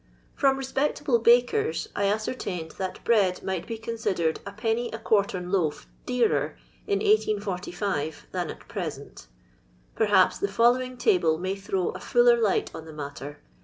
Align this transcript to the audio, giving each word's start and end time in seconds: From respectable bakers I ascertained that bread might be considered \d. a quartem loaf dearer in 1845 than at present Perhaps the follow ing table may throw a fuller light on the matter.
From 0.33 0.57
respectable 0.57 1.19
bakers 1.19 1.87
I 1.95 2.05
ascertained 2.05 2.71
that 2.79 3.03
bread 3.03 3.43
might 3.43 3.67
be 3.67 3.77
considered 3.77 4.39
\d. 4.43 4.47
a 4.91 4.97
quartem 4.97 5.51
loaf 5.51 5.85
dearer 6.07 6.57
in 6.87 6.97
1845 7.01 8.25
than 8.31 8.49
at 8.49 8.67
present 8.67 9.27
Perhaps 9.95 10.39
the 10.39 10.47
follow 10.47 10.81
ing 10.81 10.97
table 10.97 11.37
may 11.37 11.55
throw 11.55 11.89
a 11.89 11.99
fuller 11.99 12.41
light 12.41 12.73
on 12.73 12.85
the 12.85 12.93
matter. 12.93 13.41